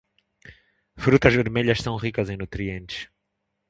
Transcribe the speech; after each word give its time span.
Frutas 0.97 1.35
vermelhas 1.35 1.77
são 1.77 1.95
ricas 1.95 2.27
em 2.31 2.35
nutrientes. 2.35 3.07